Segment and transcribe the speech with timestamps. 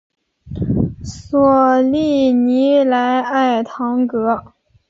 [1.03, 4.43] 索利尼莱埃唐格。